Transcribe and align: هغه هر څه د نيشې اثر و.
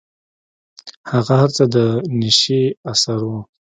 هغه 1.11 1.33
هر 1.41 1.49
څه 1.57 1.63
د 1.75 1.77
نيشې 2.19 2.61
اثر 2.91 3.19
و. 3.25 3.31